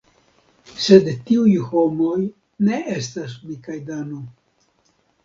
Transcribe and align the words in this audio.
Sed 0.85 1.09
tiuj 1.27 1.51
homoj 1.65 2.15
ne 2.69 2.79
estas 2.95 3.37
mi 3.51 3.59
kaj 3.69 3.77
Dano. 3.91 4.23